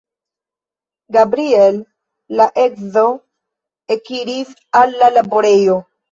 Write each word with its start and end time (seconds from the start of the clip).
Gabriel, 1.17 1.75
la 2.39 2.47
edzo, 2.63 3.03
ekiris 3.97 4.55
al 4.81 4.97
la 5.03 5.11
laborejo. 5.19 5.77